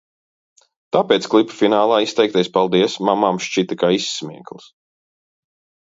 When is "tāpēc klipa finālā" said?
0.97-2.01